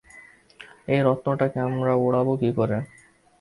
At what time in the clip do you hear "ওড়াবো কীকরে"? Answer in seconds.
1.97-2.77